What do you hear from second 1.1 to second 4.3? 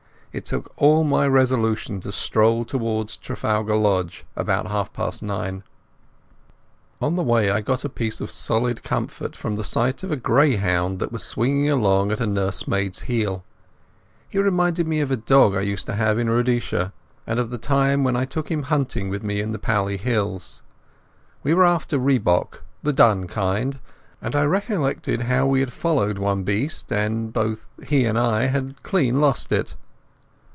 resolution to stroll towards Trafalgar Lodge